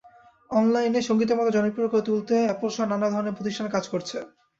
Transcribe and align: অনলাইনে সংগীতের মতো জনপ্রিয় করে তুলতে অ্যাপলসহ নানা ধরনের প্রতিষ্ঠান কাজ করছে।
অনলাইনে 0.49 0.99
সংগীতের 1.01 1.37
মতো 1.39 1.49
জনপ্রিয় 1.51 1.89
করে 1.89 2.07
তুলতে 2.07 2.35
অ্যাপলসহ 2.43 2.83
নানা 2.85 3.07
ধরনের 3.09 3.35
প্রতিষ্ঠান 3.37 3.67
কাজ 3.71 3.83
করছে। 3.93 4.17